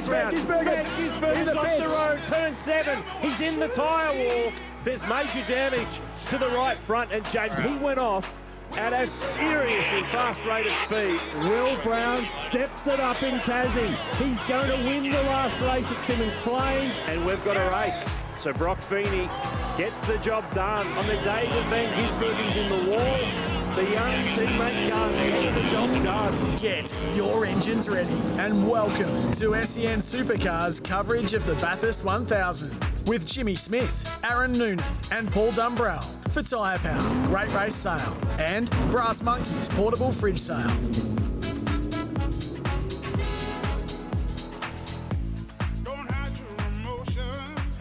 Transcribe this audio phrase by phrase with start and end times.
[0.00, 0.36] back round.
[0.38, 3.02] Van Gisbergen's off the road, turn seven.
[3.20, 4.52] He's in the tyre wall.
[4.84, 8.36] There's major damage to the right front, and James, he went off
[8.76, 11.20] at a seriously fast rate of speed.
[11.44, 13.94] Will Brown steps it up in Tassie.
[14.16, 17.04] He's going to win the last race at Symmons Plains.
[17.08, 18.14] And we've got a race.
[18.36, 19.28] So Broc Feeney
[19.76, 23.51] gets the job done on the day that Van Gisbergen's in the wall.
[23.74, 26.56] The young teammate Gunn gets the job done.
[26.56, 32.70] Get your engines ready and welcome to SEN Supercars coverage of the Bathurst 1000
[33.06, 38.70] with Jimmy Smith, Aaron Noonan, and Paul Dumbrell for Tyre Power, Great Race Sale, and
[38.90, 41.21] Brass Monkeys Portable Fridge Sale.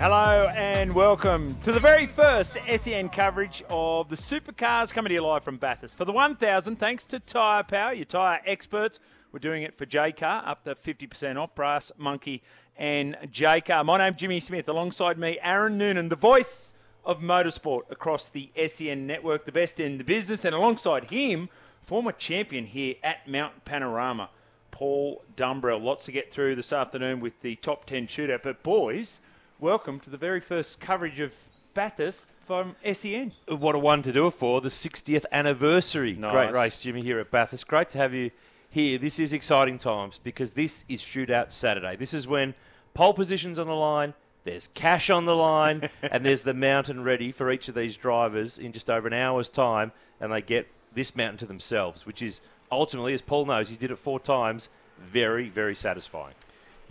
[0.02, 5.22] Hello and welcome to the very first SEN coverage of the supercars coming to you
[5.22, 5.96] live from Bathurst.
[5.96, 9.00] For the 1000, thanks to Tyre Power, your tyre experts.
[9.32, 12.42] We're doing it for Jaycar, up to 50% off, Brass, Monkey
[12.76, 13.86] and Jaycar.
[13.86, 16.74] My name's Jimmy Smith, alongside me, Aaron Noonan, the voice
[17.06, 21.48] of motorsport across the SEN network, the best in the business, and alongside him,
[21.84, 24.32] former champion here at Mount Panorama,
[24.72, 25.80] Paul Dumbrell.
[25.80, 28.42] Lots to get through this afternoon with the top 10 shootout.
[28.42, 29.20] But, boys,
[29.62, 31.36] welcome to the very first coverage of
[31.76, 33.32] Bathurst from SEN.
[33.48, 36.16] What a one to do it for, the 60th anniversary.
[36.16, 36.32] Nice.
[36.32, 37.68] Great race, Jimmy, here at Bathurst.
[37.68, 38.32] Great to have you
[38.72, 38.98] here.
[38.98, 41.96] This is exciting times because this is Shootout Saturday.
[41.96, 42.56] This is when
[42.96, 47.32] pole position's on the line, there's cash on the line, and there's the mountain ready
[47.32, 51.16] for each of these drivers in just over an hour's time, and they get this
[51.16, 55.50] mountain to themselves, which is ultimately, as Paul knows, he did it four times, very,
[55.50, 56.34] very satisfying.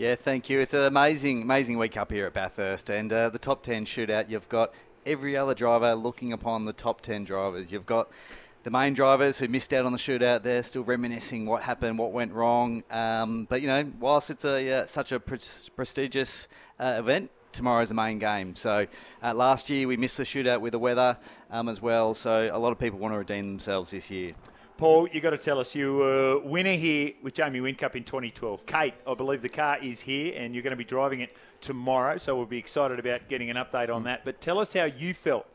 [0.00, 0.60] Yeah, thank you.
[0.60, 4.30] It's an amazing, amazing week up here at Bathurst, and uh, the top ten shootout.
[4.30, 4.72] You've got
[5.04, 7.70] every other driver looking upon the top ten drivers.
[7.70, 8.10] You've got
[8.62, 10.42] the main drivers who missed out on the shootout.
[10.42, 12.82] They're still reminiscing what happened, what went wrong.
[12.90, 15.38] Um, but you know, whilst it's a uh, such a pre-
[15.76, 17.30] prestigious uh, event.
[17.52, 18.54] Tomorrow's the main game.
[18.54, 18.86] So
[19.22, 21.18] uh, last year we missed the shootout with the weather
[21.50, 22.14] um, as well.
[22.14, 24.32] So a lot of people want to redeem themselves this year.
[24.80, 28.64] Paul, you got to tell us you were winner here with Jamie Whincup in 2012.
[28.64, 32.16] Kate, I believe the car is here, and you're going to be driving it tomorrow.
[32.16, 34.24] So we'll be excited about getting an update on that.
[34.24, 35.46] But tell us how you felt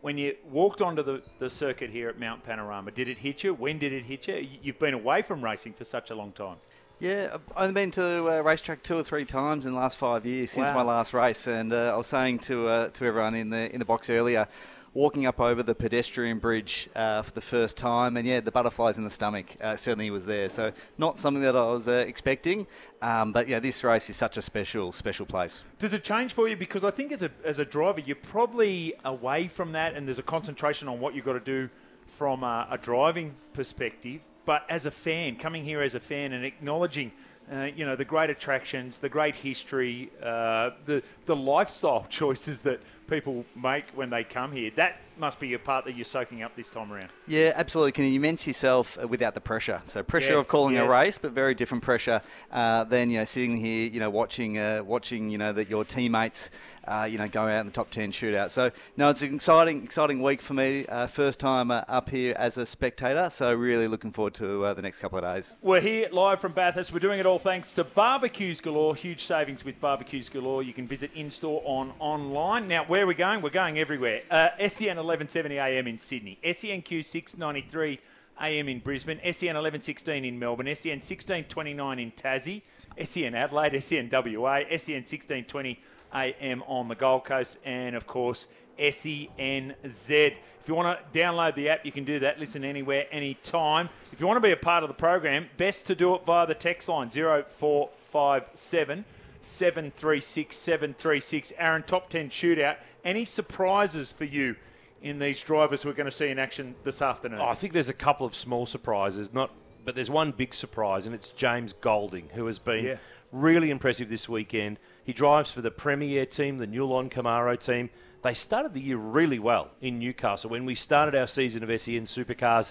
[0.00, 2.90] when you walked onto the, the circuit here at Mount Panorama.
[2.90, 3.54] Did it hit you?
[3.54, 4.48] When did it hit you?
[4.60, 6.56] You've been away from racing for such a long time.
[6.98, 10.26] Yeah, I've only been to a racetrack two or three times in the last five
[10.26, 10.74] years since Wow.
[10.74, 13.78] my last race, and uh, I was saying to uh, to everyone in the in
[13.78, 14.46] the box earlier,
[14.94, 18.98] walking up over the pedestrian bridge uh, for the first time, and yeah, the butterflies
[18.98, 20.48] in the stomach uh, certainly was there.
[20.48, 22.66] So not something that I was uh, expecting,
[23.00, 25.64] um, but yeah, this race is such a special special place.
[25.78, 26.56] Does it change for you?
[26.56, 30.18] Because I think as a, as a driver, you're probably away from that, and there's
[30.18, 31.70] a concentration on what you've got to do
[32.06, 34.20] from a, a driving perspective.
[34.44, 37.12] But as a fan, coming here as a fan and acknowledging,
[37.50, 42.80] uh, you know, the great attractions, the great history, uh, the the lifestyle choices that
[43.06, 46.56] people make when they come here, that must be a part that you're soaking up
[46.56, 47.08] this time around.
[47.28, 47.92] Yeah, absolutely.
[47.92, 49.82] Can you immense yourself uh, without the pressure?
[49.84, 50.86] So pressure Yes, of calling yes.
[50.86, 54.58] a race, but very different pressure uh, than you know sitting here, you know, watching,
[54.58, 56.50] uh, watching, you know, that your teammates,
[56.88, 58.50] uh, you know, go out in the top ten shootout.
[58.50, 60.86] So no, it's an exciting, exciting week for me.
[60.86, 64.74] Uh, first time uh, up here as a spectator, so really looking forward to uh,
[64.74, 65.54] the next couple of days.
[65.60, 66.92] We're here live from Bathurst.
[66.92, 68.94] We're doing it all thanks to Barbecues Galore.
[68.96, 70.62] Huge savings with Barbecues Galore.
[70.62, 72.66] You can visit in store on online.
[72.66, 73.42] Now, where are we going?
[73.42, 74.22] We're going everywhere.
[74.30, 77.98] Uh, SEN 1170 AM in Sydney, SENQ 693
[78.40, 82.62] AM in Brisbane, SEN 1116 in Melbourne, SEN 1629 in Tassie,
[83.02, 85.80] SEN Adelaide, SEN WA, SEN 1620
[86.14, 88.46] AM on the Gold Coast, and of course,
[88.78, 90.10] SENZ.
[90.12, 92.38] If you want to download the app, you can do that.
[92.38, 93.88] Listen anywhere, anytime.
[94.12, 96.46] If you want to be a part of the program, best to do it via
[96.46, 99.04] the text line 0457
[99.40, 101.52] 736 736.
[101.58, 102.76] Aaron, top 10 shootout.
[103.04, 104.56] Any surprises for you
[105.02, 107.40] in these drivers we're going to see in action this afternoon?
[107.40, 109.50] Oh, I think there's a couple of small surprises, not,
[109.84, 112.96] but there's one big surprise, and it's James Golding, who has been Yeah.
[113.32, 114.78] really impressive this weekend.
[115.04, 117.90] He drives for the Premier team, the Newlon Camaro team.
[118.22, 120.50] They started the year really well in Newcastle.
[120.50, 122.70] When we started our season of SEN Supercars,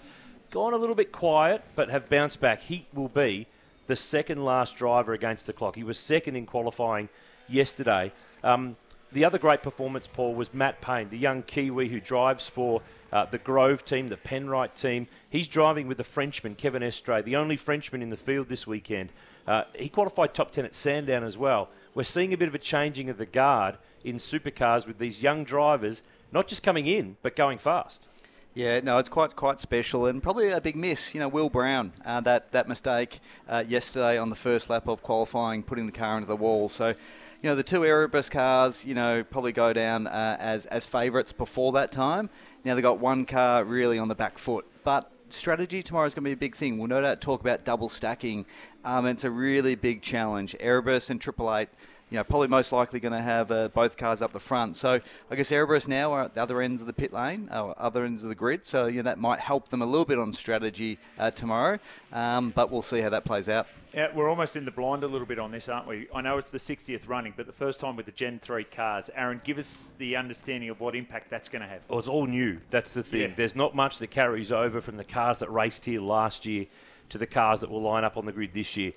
[0.49, 2.61] gone a little bit quiet, but have bounced back.
[2.61, 3.47] He will be
[3.87, 5.75] the second last driver against the clock.
[5.75, 7.09] He was second in qualifying
[7.49, 8.13] yesterday.
[8.45, 8.77] Um,
[9.11, 12.81] the other great performance, Paul, was Matt Payne, the young Kiwi who drives for
[13.11, 15.07] uh, the Grove team, the Penrite team.
[15.29, 19.11] He's driving with the Frenchman, Kevin Estre, the only Frenchman in the field this weekend.
[19.47, 21.69] Uh, he qualified top 10 at Sandown as well.
[21.93, 25.43] We're seeing a bit of a changing of the guard in supercars with these young
[25.43, 28.07] drivers, not just coming in, but going fast.
[28.53, 31.13] Yeah, no, it's quite quite special and probably a big miss.
[31.13, 35.01] You know, Will Brown, uh, that that mistake uh, yesterday on the first lap of
[35.01, 36.67] qualifying, putting the car into the wall.
[36.67, 36.93] So,
[37.41, 41.33] you know, the two Erebus cars, you know, probably go down uh, as as favourites
[41.33, 42.29] before that time.
[42.63, 46.23] Now they've got one car really on the back foot, but strategy tomorrow is going
[46.23, 46.77] to be a big thing.
[46.77, 48.45] We'll no doubt talk about double stacking.
[48.83, 50.55] Um, it's a really big challenge.
[50.59, 51.69] Erebus and Triple Eight
[52.11, 54.75] you know, probably most likely going to have uh, both cars up the front.
[54.75, 54.99] So
[55.31, 58.03] I guess Erebus now are at the other ends of the pit lane, or other
[58.03, 58.65] ends of the grid.
[58.65, 61.79] So you know that might help them a little bit on strategy uh, tomorrow.
[62.11, 63.67] Um, but we'll see how that plays out.
[63.93, 66.07] Yeah, we're almost in the blind a little bit on this, aren't we?
[66.13, 69.09] I know it's the 60th running, but the first time with the Gen 3 cars.
[69.13, 71.81] Aaron, give us the understanding of what impact that's going to have.
[71.89, 72.59] Well, it's all new.
[72.69, 73.21] That's the thing.
[73.21, 73.33] Yeah.
[73.35, 76.67] There's not much that carries over from the cars that raced here last year
[77.09, 78.93] to the cars that will line up on the grid this year.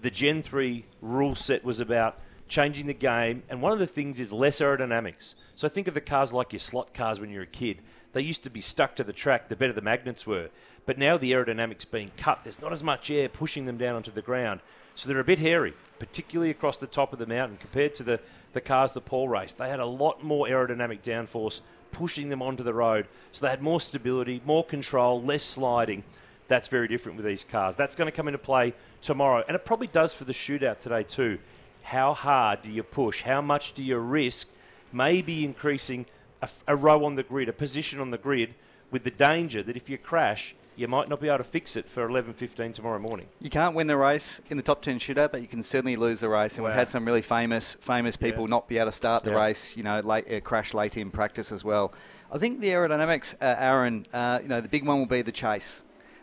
[0.00, 2.18] The Gen 3 rule set was about
[2.50, 5.34] changing the game, and one of the things is less aerodynamics.
[5.54, 7.78] So think of the cars like your slot cars when you're a kid.
[8.12, 10.50] They used to be stuck to the track, the better the magnets were.
[10.84, 14.10] But now the aerodynamics being cut, there's not as much air pushing them down onto
[14.10, 14.60] the ground.
[14.96, 18.20] So they're a bit hairy, particularly across the top of the mountain compared to the,
[18.52, 19.56] the cars that Paul raced.
[19.56, 21.60] They had a lot more aerodynamic downforce
[21.92, 23.06] pushing them onto the road.
[23.30, 26.02] So they had more stability, more control, less sliding.
[26.48, 27.76] That's very different with these cars.
[27.76, 29.44] That's going to come into play tomorrow.
[29.46, 31.38] And it probably does for the shootout today, too.
[31.82, 33.22] How hard do you push?
[33.22, 34.48] How much do you risk?
[34.92, 36.06] Maybe increasing
[36.42, 38.54] a, a row on the grid, a position on the grid,
[38.90, 41.88] with the danger that if you crash, you might not be able to fix it
[41.88, 43.26] for 11.15 tomorrow morning.
[43.40, 46.20] You can't win the race in the top 10 shootout, but you can certainly lose
[46.20, 46.56] the race.
[46.56, 49.44] And we've had some really famous famous people not be able to start the Yeah.
[49.44, 51.92] race, you know, late, uh, crash late in practice as well.
[52.32, 55.32] I think the aerodynamics, uh, Aaron, uh, you know, the big one will be the
[55.32, 55.82] chase.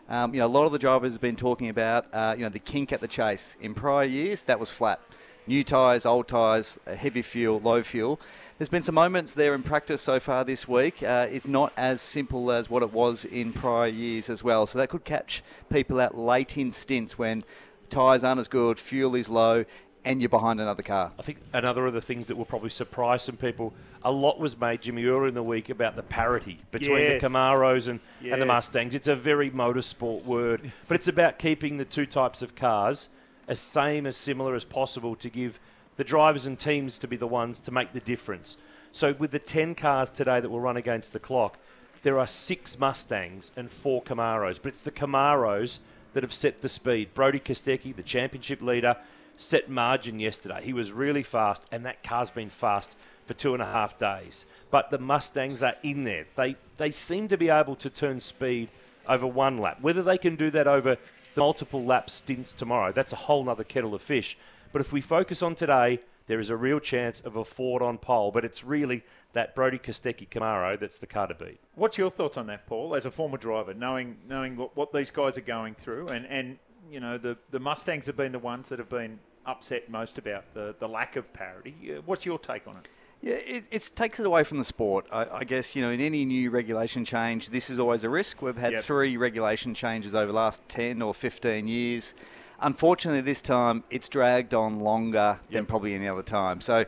[0.09, 2.49] Um, you know, a lot of the drivers have been talking about, uh, you know,
[2.49, 3.57] the kink at the chase.
[3.59, 5.01] In prior years, that was flat.
[5.47, 8.19] New tyres, old tyres, uh, heavy fuel, low fuel.
[8.57, 11.01] There's been some moments there in practice so far this week.
[11.01, 14.65] Uh, it's not as simple as what it was in prior years as well.
[14.67, 17.43] So that could catch people out late in stints when
[17.89, 19.63] tyres aren't as good, fuel is low,
[20.03, 21.13] and you're behind another car.
[21.17, 23.73] I think another of the things that will probably surprise some people,
[24.03, 27.21] a lot was made, Jimmy, earlier in the week about the parity between Yes.
[27.21, 28.95] the Camaros and, and the Mustangs.
[28.95, 33.09] It's a very motorsport word, but it's about keeping the two types of cars
[33.47, 35.59] as same as similar as possible to give
[35.95, 38.57] the drivers and teams to be the ones to make the difference.
[38.91, 41.57] So with the 10 cars today that will run against the clock,
[42.03, 45.79] there are six Mustangs and four Camaros, but it's the Camaros
[46.13, 47.13] that have set the speed.
[47.13, 48.95] Brody Kostecki, the championship leader,
[49.35, 50.61] set margin yesterday.
[50.63, 52.95] He was really fast, and that car's been fast
[53.25, 54.45] for two and a half days.
[54.71, 56.25] But the Mustangs are in there.
[56.35, 58.69] They they seem to be able to turn speed
[59.07, 59.79] over one lap.
[59.81, 60.97] Whether they can do that over
[61.37, 64.37] the multiple lap stints tomorrow, that's a whole other kettle of fish.
[64.73, 67.99] But if we focus on today, there is a real chance of a Ford on
[67.99, 68.31] pole.
[68.31, 69.03] But it's really
[69.33, 71.59] that Brody Kostecki Camaro that's the car to beat.
[71.75, 75.11] What's your thoughts on that, Paul, as a former driver, knowing knowing what, what these
[75.11, 76.57] guys are going through, and, and
[76.91, 80.53] you know the, the Mustangs have been the ones that have been upset most about
[80.55, 81.97] the, the lack of parity.
[82.05, 82.87] What's your take on it?
[83.21, 85.07] Yeah, it, it takes it away from the sport.
[85.11, 88.41] I, I guess, you know, in any new regulation change, this is always a risk.
[88.41, 88.83] We've had Yep.
[88.83, 92.13] three regulation changes over the last 10 or 15 years.
[92.59, 96.61] Unfortunately, this time it's dragged on longer than probably any other time.
[96.61, 96.85] So,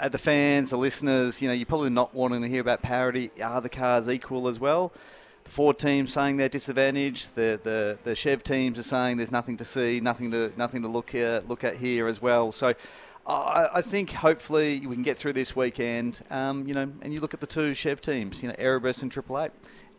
[0.00, 3.30] uh, the fans, the listeners, you know, you're probably not wanting to hear about parity.
[3.42, 4.92] Are the cars equal as well?
[5.44, 7.34] The Ford team saying they're disadvantaged.
[7.36, 10.88] The, the the Chev teams are saying there's nothing to see, nothing to nothing to
[10.88, 12.50] look here, look at here as well.
[12.50, 12.72] So,
[13.26, 16.20] I, think hopefully we can get through this weekend.
[16.30, 18.42] Um, you know, and you look at the two Chev teams.
[18.42, 19.50] You know, Erebus and Triple Eight.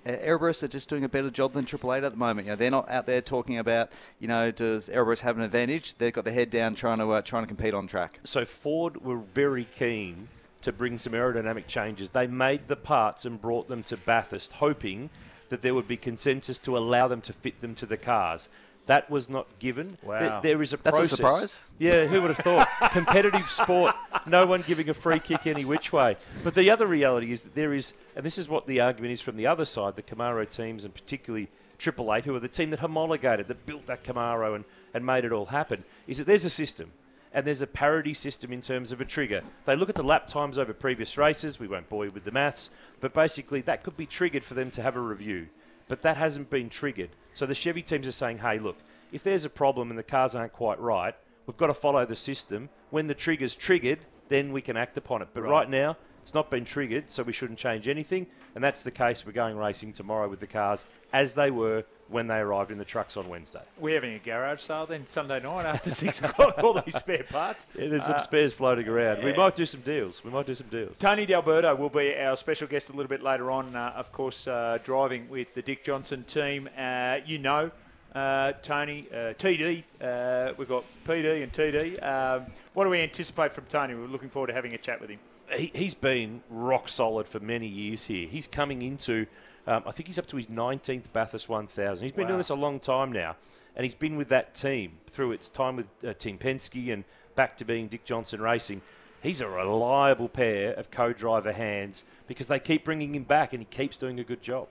[0.06, 2.46] Erebus are just doing a better job than Triple Eight at the moment.
[2.46, 5.96] You know, they're not out there talking about, you know, does Erebus have an advantage?
[5.96, 8.20] They've got their head down trying to uh, trying to compete on track.
[8.24, 10.28] So Ford were very keen
[10.62, 12.12] to bring some aerodynamic changes.
[12.12, 15.10] They made the parts and brought them to Bathurst, hoping
[15.50, 18.50] that there would be consensus to allow them to fit them to the cars.
[18.88, 19.98] That was not given.
[20.04, 20.20] Wow.
[20.20, 21.64] There- there is a that's a surprise.
[21.80, 22.68] Yeah, who would have thought?
[22.92, 23.96] Competitive sport,
[24.28, 26.18] no one giving a free kick any which way.
[26.44, 29.22] But the other reality is that there is, and this is what the argument is
[29.22, 32.70] from the other side, the Camaro teams and particularly Triple Eight, who are the team
[32.70, 36.46] that homologated, that built that Camaro and, and made it all happen, is that there's
[36.46, 36.92] a system.
[37.34, 39.42] And there's a parity system in terms of a trigger.
[39.66, 41.60] They look at the lap times over previous races.
[41.60, 42.70] We won't bore you with the maths,
[43.02, 45.48] but basically that could be triggered for them to have a review.
[45.88, 47.12] But that hasn't been triggered.
[47.34, 48.78] So the Chevy teams are saying, hey, look,
[49.12, 51.16] if there's a problem and the cars aren't quite right,
[51.46, 52.70] we've got to follow the system.
[52.90, 54.00] When the trigger's triggered,
[54.30, 55.30] then we can act upon it.
[55.34, 58.26] But right, now, it's not been triggered, so we shouldn't change anything.
[58.56, 59.28] And that's the case.
[59.28, 62.84] We're going racing tomorrow with the cars as they were when they arrived in the
[62.84, 63.62] trucks on Wednesday.
[63.80, 66.58] We're having a garage sale then Sunday night after six o'clock.
[66.64, 67.68] All these spare parts.
[67.78, 69.24] Yeah, there's some spares floating around.
[69.24, 70.24] We might do some deals.
[70.24, 70.98] We might do some deals.
[70.98, 73.76] Tony D'Alberto will be our special guest a little bit later on.
[73.76, 76.68] Uh, of course, uh, driving with the Dick Johnson team.
[76.76, 77.70] Uh, you know,
[78.16, 79.84] uh, Tony, uh, TD.
[80.02, 82.02] Uh, we've got PD and TD.
[82.04, 83.94] Um, what do we anticipate from Tony?
[83.94, 85.20] We're looking forward to having a chat with him.
[85.54, 88.28] He, he's been rock solid for many years here.
[88.28, 89.28] He's coming into,
[89.68, 92.04] um, I think he's up to his 19th Bathurst 1000.
[92.04, 92.28] He's been Wow.
[92.30, 93.36] doing this a long time now,
[93.76, 97.04] and he's been with that team through its time with uh, Team Penske and
[97.36, 98.82] back to being Dick Johnson Racing.
[99.22, 103.66] He's a reliable pair of co-driver hands because they keep bringing him back, and he
[103.66, 104.68] keeps doing a good job.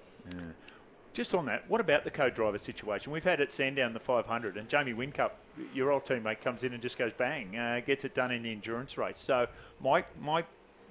[1.13, 3.13] Just on that, what about the co-driver situation?
[3.13, 5.31] We've had at Sandown the 500, and Jamie Whincup,
[5.73, 8.51] your old teammate, comes in and just goes bang, uh, gets it done in the
[8.51, 9.19] endurance race.
[9.19, 9.47] So
[9.81, 10.45] my my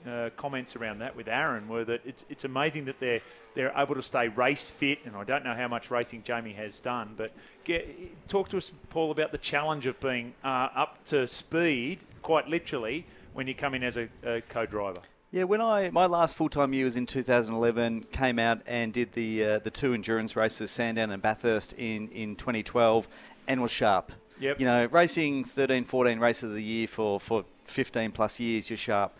[0.07, 3.21] uh, comments around that with Aaron were that it's it's amazing that they're
[3.55, 6.79] they're able to stay race fit, and I don't know how much racing Jamie has
[6.79, 7.31] done, but
[7.63, 12.47] get, talk to us, Paul, about the challenge of being uh, up to speed, quite
[12.47, 15.01] literally, when you come in as a, a co-driver.
[15.31, 19.13] Yeah, when I my last full time year was in 2011, came out and did
[19.13, 23.07] the uh, the two endurance races, Sandown and Bathurst, in in 2012,
[23.47, 24.11] and was sharp.
[24.39, 24.59] Yep.
[24.59, 28.77] You know, racing 13, 14 races of the year for for 15 plus years, you're
[28.77, 29.15] sharp.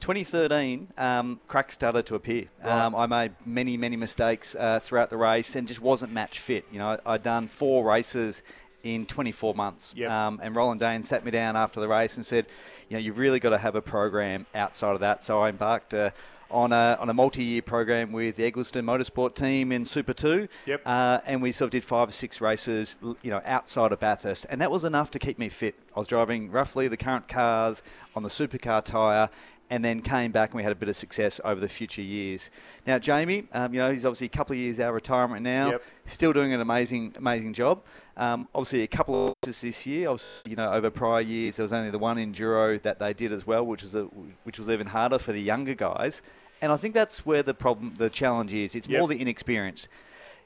[0.00, 2.46] 2013, um, cracks started to appear.
[2.62, 6.64] Um, I made many, many mistakes uh, throughout the race and just wasn't match fit.
[6.72, 8.42] You know, I'd done four races
[8.82, 9.94] in 24 months.
[9.96, 10.10] Yep.
[10.10, 12.46] Um, and Roland Dane sat me down after the race and said,
[12.88, 15.22] you know, you've really got to have a program outside of that.
[15.22, 16.10] So I embarked uh,
[16.50, 20.48] on a, on a multi-year program with the Eggleston Motorsport team in Super 2.
[20.66, 20.82] Yep.
[20.84, 24.46] Uh, and we sort of did five or six races, you know, outside of Bathurst.
[24.48, 25.76] And that was enough to keep me fit.
[25.94, 27.82] I was driving roughly the current cars
[28.16, 29.30] on the supercar tyre
[29.70, 32.50] and then came back and we had a bit of success over the future years.
[32.86, 35.70] Now, Jamie, um, you know, he's obviously a couple of years out of retirement now,
[35.70, 35.82] Yep.
[36.06, 37.82] still doing an amazing, amazing job.
[38.16, 40.08] Um, obviously, a couple of races this year.
[40.08, 43.32] Obviously, you know, over prior years, there was only the one enduro that they did
[43.32, 44.02] as well, which was a,
[44.44, 46.20] which was even harder for the younger guys.
[46.60, 48.74] And I think that's where the problem, the challenge is.
[48.74, 48.98] It's Yep.
[48.98, 49.88] more the inexperience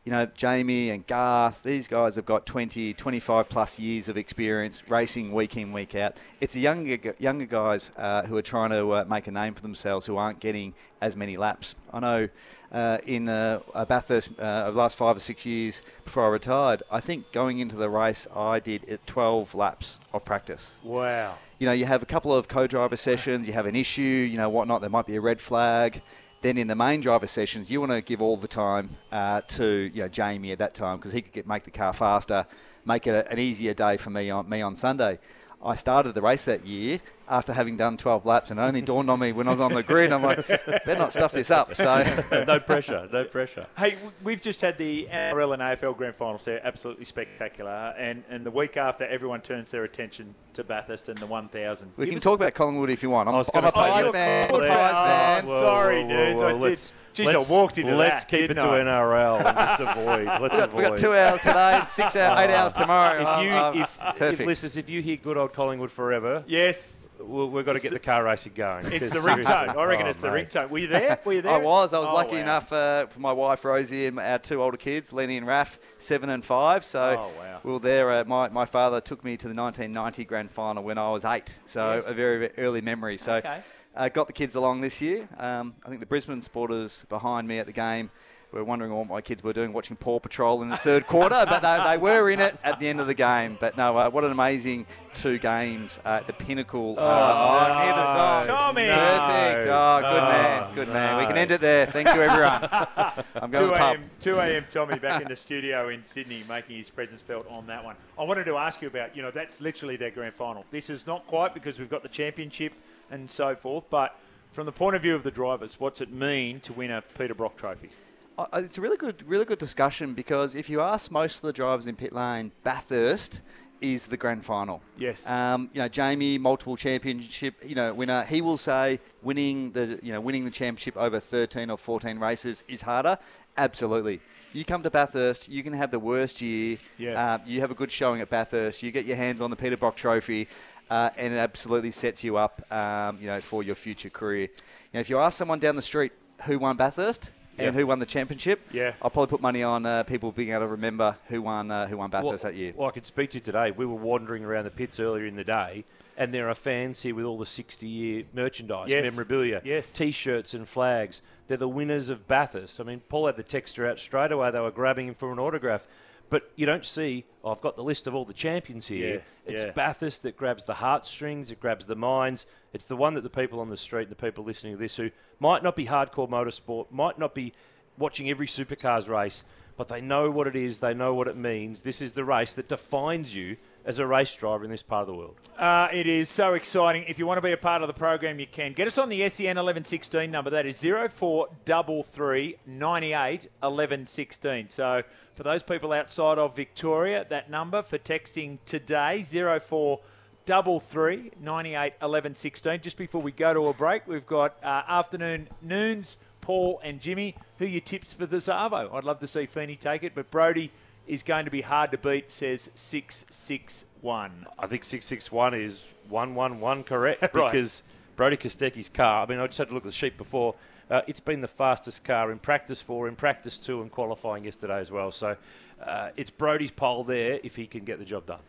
[0.05, 4.83] you know, Jamie and Garth, these guys have got 20, 25 plus years of experience
[4.91, 6.17] racing week in, week out.
[6.43, 9.63] It's the younger, younger guys uh, who are trying to uh, make a name for
[9.63, 11.75] themselves who aren't getting as many laps.
[11.91, 12.29] I know
[12.71, 16.29] uh, in uh, uh, Bathurst uh, over the last five or six years before I
[16.29, 21.37] retired, I think going into the race, I did 12 laps of practice Wow.
[21.59, 24.51] you know, you have a couple of co-driver sessions, you have an issue, you know,
[24.51, 24.83] whatnot.
[24.83, 26.03] There might be a red flag.
[26.45, 29.91] Then in the main driver sessions, you want to give all the time uh, to
[29.95, 32.45] you know Jamie at that time because he could get, make the car faster,
[32.85, 35.19] make it a, an easier day for me on me on Sunday.
[35.65, 39.09] I started the race that year after having done 12 laps, and it only dawned
[39.11, 40.13] on me when I was on the grid.
[40.13, 41.75] I'm like, better not stuff this up.
[41.75, 42.05] So
[42.47, 43.67] no pressure, no pressure.
[43.79, 46.45] Hey, we've just had the NRL and AFL grand finals.
[46.45, 47.95] They're absolutely spectacular.
[47.99, 51.93] And, and the week after, everyone turns their attention to Bathurst and the 1000.
[51.97, 53.29] we Give can us- talk about Collingwood if you want.
[53.29, 54.51] I'm, I was I'm gonna a say, prize you're man.
[54.53, 55.43] Let's- prize Oh, man.
[55.43, 56.43] sorry, dudes.
[56.43, 58.79] I did- let's, geez, I walked into Let's that, keep it to I?
[58.81, 60.27] NRL and just avoid.
[60.41, 60.89] Let's We got, we avoid.
[60.91, 63.21] got two hours today, and six hours, eight uh, hours tomorrow.
[63.23, 64.47] If Oh, you, oh, if, if, perfect.
[64.47, 67.09] listeners, if you hear good old Collingwood forever, Yes.
[67.27, 68.87] We we've got to get the car racing going.
[68.93, 69.77] It's the ringtone.
[69.77, 70.71] I reckon Oh, it's the ringtone.
[70.71, 71.19] Were you there?
[71.25, 71.55] Were you there?
[71.55, 71.93] I was.
[71.93, 72.43] I was Oh, lucky wow.
[72.43, 76.31] enough uh, for my wife Rosie and our two older kids, Lenny and Raf, seven
[76.31, 76.85] and five.
[76.85, 77.61] So Oh, wow.
[77.65, 78.11] we were there.
[78.11, 81.59] Uh, my my father took me to the 1990 grand final when I was eight.
[81.67, 82.07] So Yes.
[82.09, 83.19] a very, very early memory.
[83.19, 83.61] So Okay.
[83.97, 85.29] uh, got the kids along this year.
[85.39, 88.11] Um, I think the Brisbane supporters behind me at the game.
[88.59, 91.61] Were wondering what my kids were doing watching Paw Patrol in the third quarter, but
[91.61, 93.57] they, they were in it at the end of the game.
[93.61, 96.97] But no, uh, what an amazing two games uh, at the pinnacle.
[96.99, 98.47] uh, oh, the song.
[98.47, 98.87] Tommy.
[98.87, 99.69] Perfect.
[99.71, 100.75] Oh, good No, man.
[100.75, 101.19] Good man.
[101.19, 101.87] We can end it there.
[101.87, 102.69] Thank you, everyone.
[103.35, 103.97] I'm going to 2 the pub.
[103.97, 104.11] a.m.
[104.21, 104.65] 2 a.m.
[104.69, 107.97] Tommy back in the studio in Sydney making his presence felt on that one.
[108.19, 110.65] I wanted to ask you about, you know, that's literally their grand final.
[110.71, 112.73] This is not quite because we've got the championship
[113.11, 114.19] and so forth, but
[114.53, 117.35] from the point of view of the drivers, what's it mean to win a Peter
[117.35, 117.91] Brock trophy?
[118.37, 121.53] Uh, it's a really good, really good discussion because if you ask most of the
[121.53, 123.43] drivers in pit lane, Bathurst
[123.81, 124.83] is the grand final.
[124.97, 125.29] Yes.
[125.29, 128.25] Um, you know, Jamie, multiple championship, you know, winner.
[128.25, 132.65] He will say winning the, you know, winning the championship over 13 or 14 races
[132.67, 133.19] is harder.
[133.57, 134.21] Absolutely.
[134.53, 136.79] You come to Bathurst, you can have the worst year.
[136.99, 137.35] Yeah.
[137.35, 138.83] Uh, you have a good showing at Bathurst.
[138.83, 140.49] You get your hands on the Peter Brock Trophy,
[140.91, 144.43] uh, and it absolutely sets you up, um, you know, for your future career.
[144.43, 146.13] You know, if you ask someone down the street
[146.45, 148.95] who won Bathurst and who won the championship, Yeah.
[149.03, 151.97] I'll probably put money on uh, people being able to remember who won uh, who
[151.97, 152.73] won Bathurst that year.
[152.77, 153.71] Well, I could speak to you today.
[153.71, 155.85] We were wandering around the pits earlier in the day,
[156.17, 159.11] and there are fans here with all the 60 year merchandise, Yes.
[159.11, 159.93] memorabilia, Yes.
[159.93, 161.23] t shirts, and flags.
[161.47, 162.81] They're the winners of Bathurst.
[162.81, 164.51] I mean, Paul had the texture out straight away.
[164.51, 165.87] They were grabbing him for an autograph.
[166.31, 169.15] But you don't see, oh, I've got the list of all the champions here.
[169.15, 169.71] Yeah, it's yeah.
[169.71, 172.47] Bathurst that grabs the heartstrings, it grabs the minds.
[172.73, 174.97] It's the one that the people on the street, and the people listening to this
[174.97, 177.53] who might not be hardcore motorsport, might not be
[177.99, 179.45] watching every supercars race,
[179.77, 181.83] but they know what it is, they know what it means.
[181.83, 185.09] This is the race that defines you as a race driver in this part of
[185.09, 185.37] the world.
[185.59, 187.05] Uh, it is so exciting.
[187.07, 188.73] If you want to be a part of the program, you can.
[188.73, 190.51] Get us on the SEN 1116 number.
[190.51, 194.69] That is 0433 98 1116.
[194.69, 195.03] So
[195.35, 202.81] for those people outside of Victoria, that number for texting today, 0433 98 1116.
[202.81, 207.37] Just before we go to a break, we've got uh, afternoon noons, Paul and Jimmy.
[207.59, 208.95] Who are your tips for the Zavo?
[208.95, 210.73] I'd love to see Feeney take it, but Brody
[211.07, 214.47] is going to be hard to beat, says 661.
[214.59, 217.53] I think 661 is 111 correct Right.
[217.53, 217.83] because
[218.17, 220.55] Brody Kostecki's car, I mean, I just had to look at the sheet before.
[220.91, 224.79] Uh, it's been the fastest car in practice four, in practice two, and qualifying yesterday
[224.79, 225.11] as well.
[225.11, 225.37] So
[225.83, 228.41] uh, it's Brody's pole there if he can get the job done.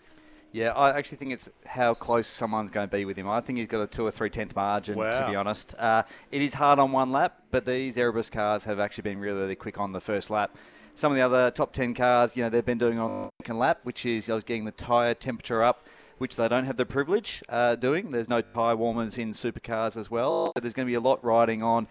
[0.52, 3.28] Yeah, I actually think it's how close someone's going to be with him.
[3.28, 5.76] I think he's got a two or three tenth margin, to be honest.
[5.78, 9.40] Uh, it is hard on one lap, but these Erebus cars have actually been really,
[9.40, 10.56] really quick on the first lap.
[10.98, 13.60] Some of the other top 10 cars, you know, they've been doing on the second
[13.60, 15.86] lap, which is I was getting the tyre temperature up,
[16.20, 18.12] which they don't have the privilege uh, doing.
[18.12, 20.54] There's no tyre warmers in supercars as well.
[20.56, 21.88] So there's going to be a lot riding on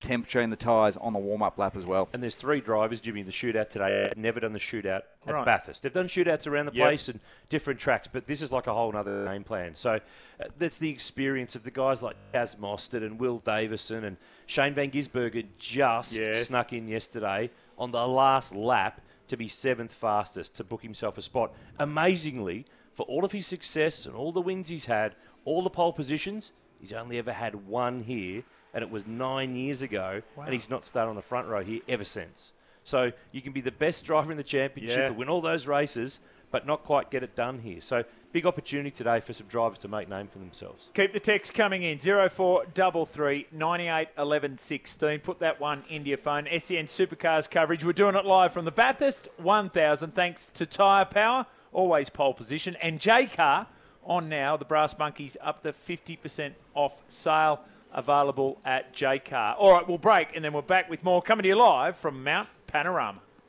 [0.00, 2.08] temperature in the tyres on the warm-up lap as well.
[2.12, 4.12] And there's three drivers, Jimmy, in the shootout today.
[4.16, 5.46] Never done the shootout at Right.
[5.46, 5.82] Bathurst.
[5.84, 6.84] They've done shootouts around the Yep.
[6.84, 9.74] place and different tracks, but this is like a whole other game plan.
[9.76, 9.92] So
[10.40, 14.74] uh, that's the experience of the guys like Chaz Mostert and Will Davison and Shane
[14.74, 16.48] Van Gisbergen just Yes.
[16.48, 21.22] snuck in yesterday on the last lap to be seventh fastest to book himself a
[21.22, 21.52] spot.
[21.78, 25.14] Amazingly, for all of his success and all the wins he's had,
[25.44, 29.82] all the pole positions, he's only ever had one here, and it was nine years
[29.82, 32.52] ago, and he's not started on the front row here ever since.
[32.82, 35.10] So you can be the best driver in the championship, Yeah.
[35.10, 36.20] win all those races,
[36.54, 37.80] but not quite get it done here.
[37.80, 40.88] So big opportunity today for some drivers to make name for themselves.
[40.94, 45.18] Keep the text coming in 0433 98 11 16.
[45.18, 46.44] Put that one into your phone.
[46.44, 47.84] SEN Supercars coverage.
[47.84, 50.14] We're doing it live from the Bathurst 1000.
[50.14, 53.66] Thanks to Tyre Power, always pole position, and Jaycar
[54.04, 54.56] on now.
[54.56, 57.62] The Brass Monkeys up to 50% off sale.
[57.92, 59.56] Available at Jaycar.
[59.58, 62.22] All right, we'll break and then we're back with more coming to you live from
[62.22, 63.23] Mount Panorama.